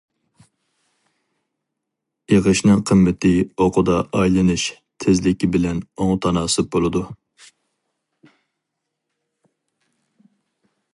ئېغىشنىڭ 2.31 2.81
قىممىتى 2.91 3.33
ئوقىدا 3.65 3.99
ئايلىنىش 4.21 4.65
تېزلىكى 5.05 5.51
بىلەن 5.57 5.85
ئوڭ 6.07 6.17
تاناسىپ 6.27 6.75
بولىدۇ. 6.77 7.05